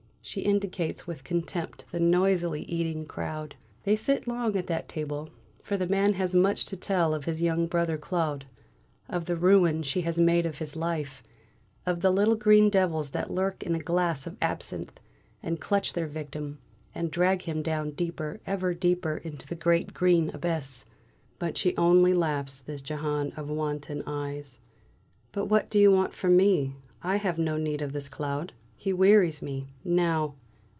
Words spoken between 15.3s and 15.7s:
and